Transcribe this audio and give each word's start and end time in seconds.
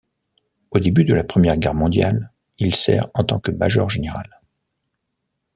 Au 0.71 0.79
début 0.79 1.03
de 1.03 1.13
la 1.13 1.23
Première 1.23 1.57
Guerre 1.59 1.75
mondiale, 1.75 2.31
il 2.57 2.73
sert 2.73 3.07
en 3.13 3.23
tant 3.23 3.39
que 3.39 3.51
major-général. 3.51 4.41